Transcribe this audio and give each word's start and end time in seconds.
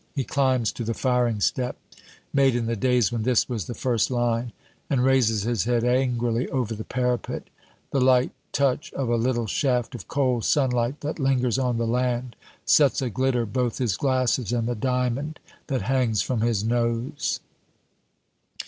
He 0.15 0.23
climbs 0.23 0.71
to 0.71 0.83
the 0.83 0.95
firing 0.95 1.41
step 1.41 1.75
(made 2.33 2.55
in 2.55 2.65
the 2.65 2.75
days 2.75 3.11
when 3.11 3.21
this 3.21 3.47
was 3.47 3.65
the 3.67 3.75
first 3.75 4.09
line), 4.09 4.51
and 4.89 5.05
raises 5.05 5.43
his 5.43 5.65
head 5.65 5.83
angrily 5.83 6.49
over 6.49 6.73
the 6.73 6.83
parapet. 6.83 7.43
The 7.91 8.01
light 8.01 8.31
touch 8.51 8.91
of 8.93 9.09
a 9.09 9.15
little 9.15 9.45
shaft 9.45 9.93
of 9.93 10.07
cold 10.07 10.43
sunlight 10.43 11.01
that 11.01 11.19
lingers 11.19 11.59
on 11.59 11.77
the 11.77 11.85
land 11.85 12.35
sets 12.65 12.99
a 13.03 13.11
glitter 13.11 13.45
both 13.45 13.77
his 13.77 13.95
glasses 13.95 14.51
and 14.51 14.67
the 14.67 14.73
diamond 14.73 15.39
that 15.67 15.83
hangs 15.83 16.23
from 16.23 16.41
his 16.41 16.63
nose. 16.63 17.39